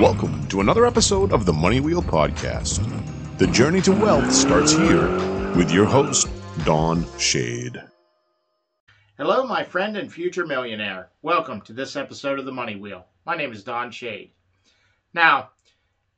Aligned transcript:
Welcome 0.00 0.48
to 0.48 0.60
another 0.60 0.86
episode 0.86 1.32
of 1.32 1.46
the 1.46 1.52
Money 1.52 1.78
Wheel 1.78 2.02
Podcast. 2.02 2.82
The 3.38 3.46
journey 3.46 3.80
to 3.82 3.92
wealth 3.92 4.32
starts 4.32 4.72
here 4.72 5.08
with 5.54 5.70
your 5.70 5.84
host, 5.84 6.28
Don 6.64 7.06
Shade. 7.16 7.80
Hello, 9.16 9.46
my 9.46 9.62
friend 9.62 9.96
and 9.96 10.12
future 10.12 10.44
millionaire. 10.46 11.10
Welcome 11.22 11.60
to 11.60 11.72
this 11.72 11.94
episode 11.94 12.40
of 12.40 12.44
the 12.44 12.50
Money 12.50 12.74
Wheel. 12.74 13.06
My 13.24 13.36
name 13.36 13.52
is 13.52 13.62
Don 13.62 13.92
Shade. 13.92 14.32
Now, 15.12 15.50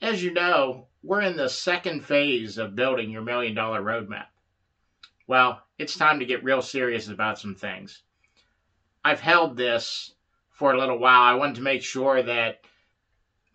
as 0.00 0.24
you 0.24 0.32
know, 0.32 0.86
we're 1.02 1.20
in 1.20 1.36
the 1.36 1.50
second 1.50 2.02
phase 2.02 2.56
of 2.56 2.76
building 2.76 3.10
your 3.10 3.20
million 3.20 3.54
dollar 3.54 3.82
roadmap. 3.82 4.28
Well, 5.26 5.60
it's 5.78 5.98
time 5.98 6.20
to 6.20 6.24
get 6.24 6.42
real 6.42 6.62
serious 6.62 7.08
about 7.08 7.38
some 7.38 7.54
things. 7.54 8.00
I've 9.04 9.20
held 9.20 9.54
this 9.54 10.14
for 10.48 10.72
a 10.72 10.78
little 10.78 10.98
while. 10.98 11.20
I 11.20 11.34
wanted 11.34 11.56
to 11.56 11.62
make 11.62 11.82
sure 11.82 12.22
that 12.22 12.60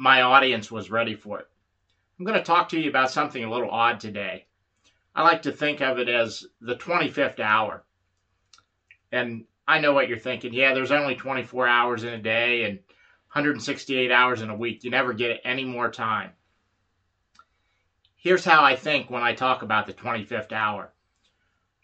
my 0.02 0.24
audience 0.24 0.72
was 0.72 0.90
ready 0.90 1.14
for 1.14 1.38
it. 1.38 1.48
I'm 2.18 2.26
going 2.26 2.40
to 2.40 2.44
talk 2.44 2.70
to 2.70 2.80
you 2.80 2.90
about 2.90 3.12
something 3.12 3.44
a 3.44 3.52
little 3.52 3.70
odd 3.70 4.00
today. 4.00 4.48
I 5.14 5.22
like 5.22 5.44
to 5.44 5.52
think 5.52 5.80
of 5.80 6.00
it 6.00 6.10
as 6.10 6.44
the 6.60 6.76
25th 6.76 7.40
hour. 7.40 7.84
And 9.12 9.46
I 9.68 9.78
know 9.78 9.94
what 9.94 10.10
you're 10.10 10.18
thinking. 10.18 10.56
Yeah, 10.56 10.74
there's 10.74 10.90
only 10.90 11.14
24 11.14 11.68
hours 11.68 12.04
in 12.04 12.16
a 12.16 12.18
day 12.18 12.64
and 12.64 12.80
168 13.34 14.10
hours 14.10 14.42
in 14.42 14.50
a 14.50 14.56
week. 14.56 14.84
You 14.84 14.90
never 14.90 15.14
get 15.14 15.40
any 15.44 15.66
more 15.66 15.92
time. 15.92 16.32
Here's 18.16 18.44
how 18.44 18.64
I 18.64 18.76
think 18.76 19.12
when 19.12 19.22
I 19.22 19.36
talk 19.36 19.62
about 19.62 19.86
the 19.86 19.94
25th 19.94 20.52
hour. 20.52 20.92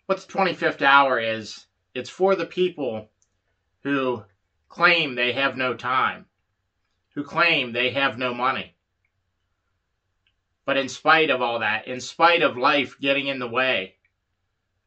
What 0.07 0.21
the 0.21 0.33
25th 0.33 0.81
hour 0.81 1.19
is, 1.19 1.67
it's 1.93 2.09
for 2.09 2.33
the 2.33 2.45
people 2.45 3.11
who 3.83 4.23
claim 4.69 5.13
they 5.13 5.33
have 5.33 5.55
no 5.55 5.75
time 5.75 6.25
who 7.17 7.23
claim 7.23 7.73
they 7.73 7.89
have 7.89 8.19
no 8.19 8.31
money. 8.31 8.75
But 10.65 10.77
in 10.77 10.87
spite 10.87 11.31
of 11.31 11.41
all 11.41 11.57
that, 11.57 11.87
in 11.87 11.99
spite 11.99 12.43
of 12.43 12.57
life 12.57 12.95
getting 13.01 13.25
in 13.25 13.39
the 13.39 13.47
way, 13.47 13.95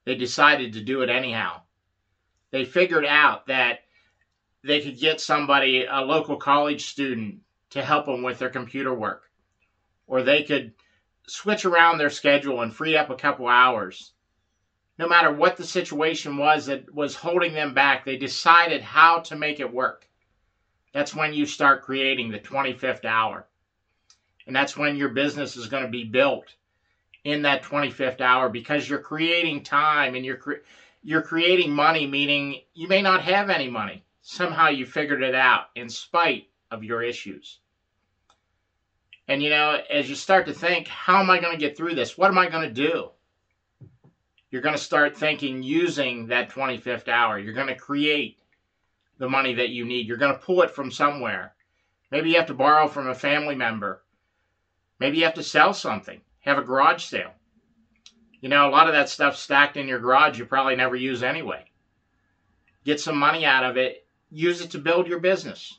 they 0.05 0.15
decided 0.15 0.75
to 0.75 0.81
do 0.81 1.03
it 1.03 1.11
anyhow. 1.11 1.63
They 2.53 2.65
figured 2.65 3.05
out 3.05 3.49
that 3.49 3.81
they 4.63 4.81
could 4.81 5.01
get 5.01 5.21
somebody, 5.21 5.85
a 5.91 6.03
local 6.03 6.37
college 6.37 6.85
student, 6.85 7.41
to 7.71 7.83
help 7.83 8.07
them 8.07 8.23
with 8.23 8.39
their 8.39 8.49
computer 8.49 8.95
work. 8.95 9.25
Or 10.07 10.23
they 10.23 10.45
could 10.45 10.75
switch 11.27 11.65
around 11.65 11.99
their 11.99 12.11
schedule 12.11 12.63
and 12.63 12.73
free 12.73 12.97
up 12.97 13.11
a 13.11 13.17
couple 13.17 13.49
hours. 13.49 14.13
No 15.01 15.09
matter 15.09 15.33
what 15.33 15.57
the 15.57 15.65
situation 15.65 16.37
was 16.37 16.67
that 16.67 16.95
was 16.95 17.17
holding 17.17 17.55
them 17.55 17.75
back, 17.75 18.05
they 18.05 18.17
decided 18.17 18.83
how 18.83 19.19
to 19.19 19.35
make 19.35 19.59
it 19.59 19.75
work. 19.75 20.07
That's 20.93 21.15
when 21.15 21.33
you 21.33 21.47
start 21.47 21.83
creating 21.83 22.31
the 22.31 22.39
25th 22.39 23.05
hour. 23.05 23.47
And 24.47 24.57
that's 24.57 24.77
when 24.77 24.97
your 24.97 25.11
business 25.11 25.57
is 25.57 25.69
going 25.69 25.85
to 25.85 25.89
be 25.89 26.05
built 26.05 26.55
in 27.25 27.43
that 27.43 27.63
25th 27.63 28.21
hour 28.21 28.49
because 28.49 28.89
you're 28.89 28.99
creating 28.99 29.63
time 29.63 30.15
and 30.15 30.25
you're 30.25 30.37
cre- 30.37 30.65
you're 31.03 31.23
creating 31.23 31.73
money 31.73 32.07
meaning 32.07 32.61
you 32.75 32.89
may 32.89 33.03
not 33.03 33.23
have 33.23 33.51
any 33.51 33.69
money. 33.69 34.05
Somehow 34.23 34.69
you 34.69 34.87
figured 34.87 35.23
it 35.23 35.35
out 35.35 35.67
in 35.75 35.89
spite 35.89 36.49
of 36.71 36.83
your 36.83 37.03
issues. 37.03 37.61
And 39.29 39.43
you 39.43 39.51
know, 39.51 39.81
as 39.89 40.09
you 40.09 40.17
start 40.17 40.47
to 40.47 40.53
think, 40.53 40.89
how 40.89 41.21
am 41.21 41.31
I 41.31 41.39
going 41.39 41.53
to 41.53 41.61
get 41.61 41.77
through 41.77 41.95
this? 41.95 42.19
What 42.19 42.31
am 42.31 42.39
I 42.39 42.49
going 42.49 42.67
to 42.67 42.75
do? 42.75 43.11
You're 44.51 44.63
going 44.63 44.75
to 44.75 44.83
start 44.83 45.17
thinking 45.17 45.63
using 45.63 46.27
that 46.27 46.51
25th 46.51 47.07
hour. 47.07 47.39
You're 47.39 47.55
going 47.55 47.69
to 47.69 47.77
create 47.77 48.40
the 49.21 49.29
money 49.29 49.55
that 49.55 49.69
you 49.69 49.85
need. 49.85 50.09
You're 50.09 50.17
going 50.17 50.33
to 50.33 50.41
pull 50.41 50.63
it 50.63 50.71
from 50.71 50.91
somewhere. 50.91 51.55
Maybe 52.11 52.31
you 52.31 52.37
have 52.37 52.47
to 52.47 52.55
borrow 52.55 52.89
from 52.89 53.07
a 53.07 53.15
family 53.15 53.55
member. 53.55 54.03
Maybe 54.99 55.19
you 55.19 55.25
have 55.25 55.35
to 55.35 55.43
sell 55.43 55.75
something, 55.75 56.23
have 56.41 56.59
a 56.59 56.63
garage 56.63 57.05
sale. 57.05 57.35
You 58.41 58.49
know, 58.49 58.67
a 58.67 58.71
lot 58.71 58.89
of 58.89 58.95
that 58.95 59.11
stuff 59.11 59.37
stacked 59.37 59.77
in 59.77 59.87
your 59.87 59.99
garage 59.99 60.39
you 60.39 60.47
probably 60.47 60.75
never 60.75 60.97
use 60.97 61.23
anyway. 61.23 61.71
Get 62.85 62.99
some 62.99 63.17
money 63.17 63.45
out 63.45 63.63
of 63.63 63.77
it, 63.77 64.07
use 64.31 64.63
it 64.63 64.71
to 64.71 64.79
build 64.79 65.07
your 65.07 65.21
business. 65.21 65.79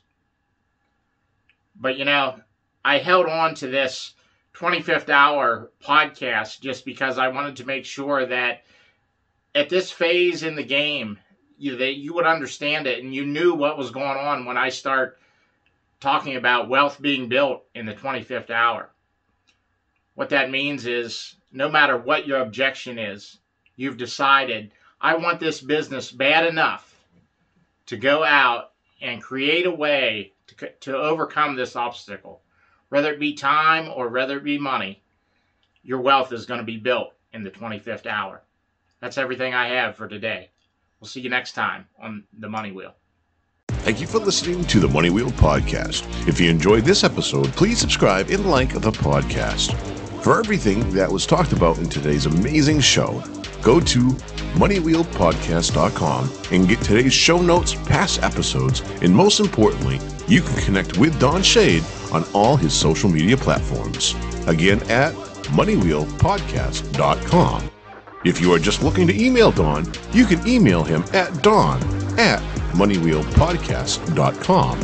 But 1.74 1.98
you 1.98 2.04
know, 2.04 2.40
I 2.84 2.98
held 2.98 3.26
on 3.26 3.56
to 3.56 3.66
this 3.66 4.14
25th 4.54 5.08
hour 5.08 5.72
podcast 5.84 6.60
just 6.60 6.84
because 6.84 7.18
I 7.18 7.28
wanted 7.28 7.56
to 7.56 7.66
make 7.66 7.84
sure 7.84 8.24
that 8.24 8.62
at 9.52 9.68
this 9.68 9.90
phase 9.90 10.44
in 10.44 10.54
the 10.54 10.62
game, 10.62 11.18
you 11.58 11.76
that 11.76 11.96
you 11.96 12.14
would 12.14 12.26
understand 12.26 12.86
it 12.86 13.02
and 13.02 13.14
you 13.14 13.24
knew 13.24 13.54
what 13.54 13.78
was 13.78 13.90
going 13.90 14.18
on 14.18 14.44
when 14.44 14.56
I 14.56 14.68
start 14.68 15.18
talking 16.00 16.36
about 16.36 16.68
wealth 16.68 17.00
being 17.00 17.28
built 17.28 17.64
in 17.74 17.86
the 17.86 17.94
25th 17.94 18.50
hour. 18.50 18.90
What 20.14 20.30
that 20.30 20.50
means 20.50 20.86
is 20.86 21.36
no 21.52 21.70
matter 21.70 21.96
what 21.96 22.26
your 22.26 22.40
objection 22.40 22.98
is, 22.98 23.38
you've 23.76 23.96
decided 23.96 24.72
I 25.00 25.16
want 25.16 25.40
this 25.40 25.60
business 25.60 26.10
bad 26.10 26.46
enough 26.46 26.94
to 27.86 27.96
go 27.96 28.24
out 28.24 28.72
and 29.00 29.22
create 29.22 29.66
a 29.66 29.70
way 29.70 30.32
to, 30.46 30.70
to 30.80 30.96
overcome 30.96 31.56
this 31.56 31.76
obstacle. 31.76 32.40
Whether 32.88 33.12
it 33.12 33.20
be 33.20 33.34
time 33.34 33.90
or 33.94 34.08
whether 34.08 34.36
it 34.36 34.44
be 34.44 34.58
money, 34.58 35.02
your 35.82 36.00
wealth 36.00 36.32
is 36.32 36.46
going 36.46 36.60
to 36.60 36.64
be 36.64 36.76
built 36.76 37.12
in 37.32 37.42
the 37.42 37.50
25th 37.50 38.06
hour. 38.06 38.42
That's 39.00 39.18
everything 39.18 39.54
I 39.54 39.68
have 39.68 39.96
for 39.96 40.06
today. 40.06 40.50
We'll 41.02 41.08
see 41.08 41.20
you 41.20 41.28
next 41.28 41.52
time 41.52 41.86
on 42.00 42.24
The 42.38 42.48
Money 42.48 42.70
Wheel. 42.70 42.94
Thank 43.68 44.00
you 44.00 44.06
for 44.06 44.20
listening 44.20 44.64
to 44.66 44.78
the 44.78 44.86
Money 44.86 45.10
Wheel 45.10 45.30
Podcast. 45.30 46.06
If 46.28 46.40
you 46.40 46.48
enjoyed 46.48 46.84
this 46.84 47.02
episode, 47.02 47.48
please 47.54 47.80
subscribe 47.80 48.30
and 48.30 48.48
like 48.48 48.72
the 48.72 48.92
podcast. 48.92 49.74
For 50.22 50.38
everything 50.38 50.88
that 50.90 51.10
was 51.10 51.26
talked 51.26 51.50
about 51.50 51.78
in 51.78 51.88
today's 51.88 52.26
amazing 52.26 52.78
show, 52.78 53.20
go 53.62 53.80
to 53.80 53.98
moneywheelpodcast.com 54.54 56.32
and 56.52 56.68
get 56.68 56.80
today's 56.82 57.12
show 57.12 57.42
notes, 57.42 57.74
past 57.74 58.22
episodes, 58.22 58.82
and 59.02 59.12
most 59.12 59.40
importantly, 59.40 59.98
you 60.28 60.40
can 60.40 60.62
connect 60.62 60.98
with 60.98 61.18
Don 61.18 61.42
Shade 61.42 61.82
on 62.12 62.22
all 62.32 62.56
his 62.56 62.72
social 62.72 63.08
media 63.08 63.36
platforms. 63.36 64.14
Again, 64.46 64.80
at 64.88 65.14
moneywheelpodcast.com. 65.50 67.71
If 68.24 68.40
you 68.40 68.52
are 68.52 68.58
just 68.58 68.82
looking 68.82 69.06
to 69.08 69.20
email 69.20 69.50
Don, 69.50 69.90
you 70.12 70.26
can 70.26 70.46
email 70.46 70.84
him 70.84 71.04
at 71.12 71.42
don 71.42 71.82
at 72.18 72.40
moneywheelpodcast.com. 72.72 74.80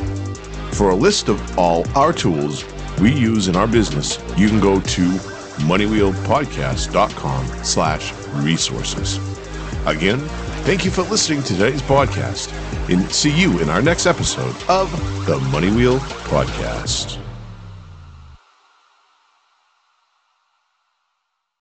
For 0.72 0.90
a 0.90 0.94
list 0.94 1.28
of 1.28 1.58
all 1.58 1.86
our 1.96 2.12
tools 2.12 2.64
we 3.00 3.12
use 3.12 3.48
in 3.48 3.56
our 3.56 3.66
business, 3.66 4.18
you 4.36 4.48
can 4.48 4.60
go 4.60 4.80
to 4.80 5.08
moneywheelpodcast.com 5.60 7.64
slash 7.64 8.12
resources. 8.34 9.18
Again, 9.86 10.18
thank 10.64 10.84
you 10.84 10.90
for 10.90 11.02
listening 11.02 11.42
to 11.44 11.54
today's 11.54 11.82
podcast 11.82 12.52
and 12.90 13.10
see 13.12 13.30
you 13.30 13.60
in 13.60 13.70
our 13.70 13.82
next 13.82 14.06
episode 14.06 14.56
of 14.68 14.90
the 15.26 15.38
Money 15.50 15.70
Wheel 15.70 16.00
Podcast. 16.00 17.18